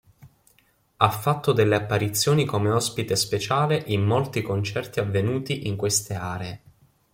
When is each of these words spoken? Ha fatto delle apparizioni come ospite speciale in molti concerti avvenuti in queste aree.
Ha 0.97 1.09
fatto 1.11 1.51
delle 1.51 1.75
apparizioni 1.75 2.43
come 2.43 2.71
ospite 2.71 3.15
speciale 3.15 3.83
in 3.89 4.01
molti 4.01 4.41
concerti 4.41 4.99
avvenuti 4.99 5.67
in 5.67 5.75
queste 5.75 6.15
aree. 6.15 6.61